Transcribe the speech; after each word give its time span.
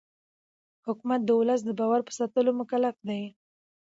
حکومت 0.85 1.21
د 1.25 1.29
ولس 1.39 1.61
د 1.65 1.69
باور 1.79 2.01
په 2.07 2.11
ساتلو 2.19 2.51
مکلف 2.59 2.95
دی 3.07 3.23